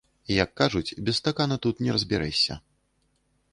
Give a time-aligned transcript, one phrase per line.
[0.43, 2.53] Як кажуць, без стакана тут не разбярэшся.